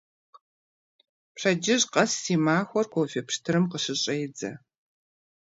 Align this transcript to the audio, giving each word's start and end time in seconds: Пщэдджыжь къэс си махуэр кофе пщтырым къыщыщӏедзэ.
Пщэдджыжь 1.33 1.85
къэс 1.93 2.11
си 2.21 2.35
махуэр 2.45 2.87
кофе 2.93 3.21
пщтырым 3.27 3.65
къыщыщӏедзэ. 3.71 4.51